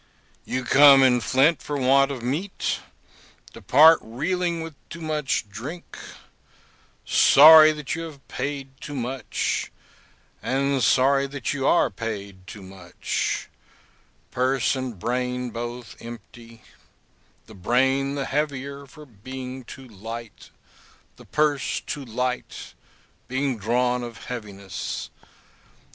You 0.45 0.63
come 0.63 1.03
in 1.03 1.21
faint 1.21 1.61
for 1.61 1.77
want 1.77 2.09
of 2.09 2.23
meat, 2.23 2.79
depart 3.53 3.99
reeling 4.01 4.61
with 4.63 4.73
too 4.89 4.99
much 4.99 5.47
drink; 5.47 5.95
sorry 7.05 7.71
that 7.71 7.93
you 7.93 8.01
have 8.05 8.27
paid 8.27 8.69
too 8.81 8.95
much, 8.95 9.71
and 10.41 10.81
sorry 10.81 11.27
that 11.27 11.53
you 11.53 11.67
are 11.67 11.91
paid 11.91 12.47
too 12.47 12.63
much; 12.63 13.47
purse 14.31 14.75
and 14.75 14.97
brain 14.97 15.51
both 15.51 15.95
empty; 15.99 16.63
the 17.45 17.53
brain 17.53 18.15
the 18.15 18.25
heavier 18.25 18.87
for 18.87 19.05
being 19.05 19.63
too 19.63 19.87
light, 19.87 20.49
the 21.17 21.25
purse 21.25 21.79
too 21.79 22.03
light, 22.03 22.73
being 23.27 23.55
drawn 23.59 24.01
of 24.01 24.23
heaviness. 24.25 25.11